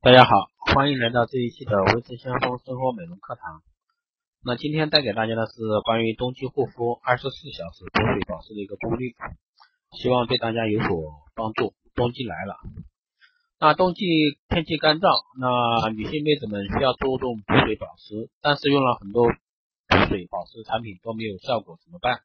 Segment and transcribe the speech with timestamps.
[0.00, 3.62] 大家好，欢迎来到这一期的维持先锋生活美容课堂。
[4.44, 5.52] 那今天带给大家的是
[5.84, 9.10] 关于冬季护肤二十四小时补水保湿的一个攻略，
[9.98, 10.88] 希望对大家有所
[11.34, 11.74] 帮助。
[11.96, 12.54] 冬季来了，
[13.58, 14.06] 那冬季
[14.48, 22.20] 天气干燥，那女性妹子们需要注重补水保湿，但是用了很多补水保湿产品都没有效果，怎么办？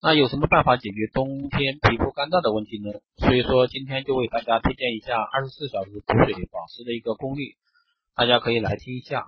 [0.00, 3.00] 那有什么办法解决冬天皮肤干燥的问题呢？
[3.16, 7.56] 所以说今天就为大家推荐一下二十四小时补水保湿的一个攻略，
[8.14, 9.26] 大家可以来听一下啊。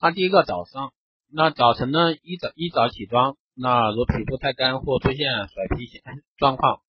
[0.00, 0.94] 那第一个早上，
[1.30, 5.86] 那早晨呢一早一早起床，那如皮肤太干或出现甩皮
[6.38, 6.80] 状况，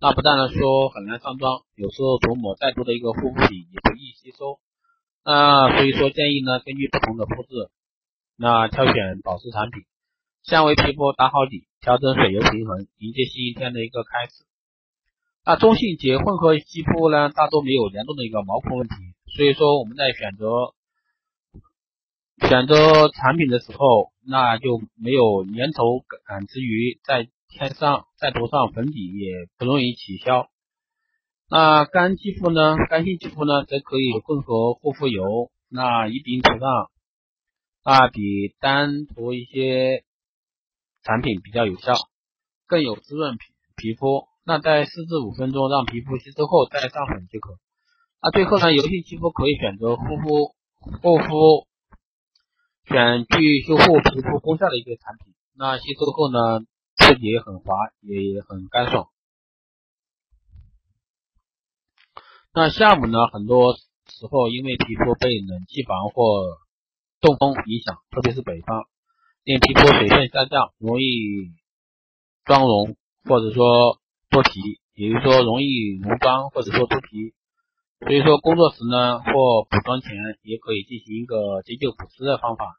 [0.00, 4.60] 那不但呢说很难上妆，有时候涂抹再多的一个护肤品也不易吸收。
[5.26, 7.68] 那所以说建议呢根据不同的肤质，
[8.38, 9.82] 那挑选保湿产品。
[10.44, 14.44] 先为皮肤打好底，调整水油平衡，迎接新一天的一个开始。
[15.44, 18.94] 那中性洁混合肌肤呢，大多没有严重的一个毛孔问题，
[19.36, 20.72] 所以说我们在选择
[22.48, 30.48] 选择产品的时候，那就没有粘稠感之余，再添上再涂上粉底也不容易起效。
[31.50, 36.90] 那干肌肤呢，干性肌肤呢，则可以混合护肤油，那一并涂上，
[37.84, 40.04] 那，比单涂一些。
[41.08, 41.94] 产品比较有效，
[42.66, 44.28] 更有滋润皮皮肤。
[44.44, 47.56] 那在四至五分钟让皮肤吸收后再上粉即可。
[48.20, 50.54] 那最后呢，油性肌肤可以选择护肤
[51.00, 51.66] 护肤，
[52.84, 55.32] 选具修护皮肤功效的一个产品。
[55.54, 56.60] 那吸收后呢，
[56.96, 59.08] 触觉很滑，也很干爽。
[62.52, 66.58] 那下午呢，很多时候因为皮肤被冷气房或
[67.22, 68.86] 冻风影响，特别是北方。
[69.48, 71.54] 令皮肤水分下降，容易
[72.44, 74.60] 妆容或者说脱皮，
[74.92, 77.32] 也就是说容易浓妆或者说脱皮。
[78.00, 80.10] 所以说工作时呢或补妆前
[80.42, 82.76] 也可以进行一个急救补湿的方法。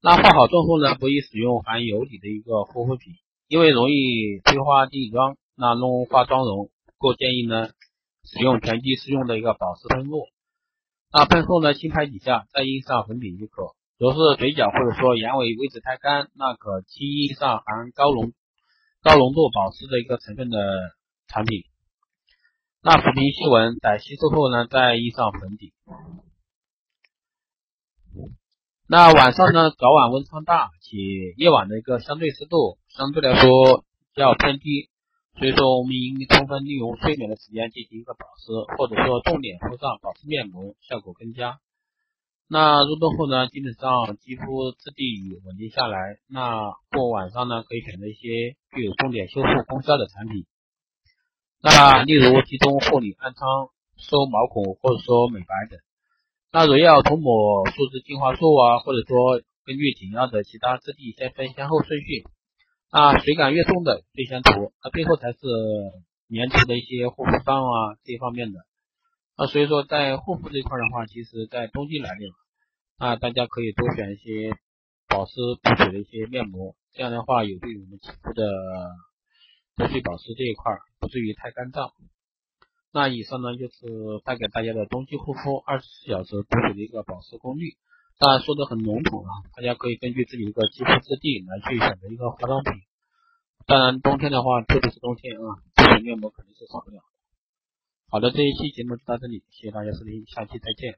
[0.00, 3.12] 那化好妆后呢，不宜使用含油底的一个护肤品，
[3.46, 6.70] 因为容易催化定妆，那弄化妆容。
[6.96, 7.68] 故建议呢
[8.24, 10.24] 使用全肌适用的一个保湿喷雾。
[11.12, 13.74] 那喷后呢轻拍几下，再印上粉底即可。
[13.98, 18.32] 如果是嘴角或者说眼尾位置太干，那可轻印上含高浓
[19.02, 20.58] 高浓度保湿的一个成分的
[21.28, 21.62] 产品。
[22.82, 25.72] 那抚平细纹，在吸收后呢，再印上粉底。
[28.88, 30.96] 那晚上呢，早晚温差大，且
[31.36, 34.90] 夜晚的一个相对湿度相对来说较偏低，
[35.38, 41.60] 所以说我们应充分利用睡眠的时间进行一个保湿，或者说重点敷上保湿面膜，效果更佳。
[42.52, 46.18] 那入冬后呢，基本上肌肤质地稳定下来。
[46.28, 50.44] 那过晚上呢，可以选择一些具有重点修复功效的产品。
[51.62, 53.48] 那例如集中护理暗疮、
[53.96, 55.80] 收毛孔或者说美白等。
[56.52, 62.24] 那如要涂抹树脂精华素啊，或者说根据紧要的其他质地先分先后顺序。
[62.92, 65.38] 那水感越重的最先涂，那最后才是
[66.28, 68.58] 粘稠的一些护肤霜啊这一方面的。
[69.38, 72.28] 那所以说在护肤这块的话，其实在冬季来临。
[73.02, 74.54] 那，大家可以多选一些
[75.08, 78.46] 保湿补水的一些面膜，这样的话有利于我们肌肤的
[79.74, 80.70] 补水保湿这一块，
[81.00, 81.90] 不至于太干燥。
[82.92, 87.70] 那以上呢就是带给大家的冬季护肤二十四小时补水的一个保湿攻略，
[88.20, 92.72] 当然说的很笼统啊，大家可以根据自己一个肌肤质地来去选择一个化妆品。
[93.66, 97.04] 当然冬天的话，特别是冬天啊，补水面膜肯定是少不了的。
[98.10, 100.94] 好的，这一期节目就到这里，谢谢大家收听，下期再见。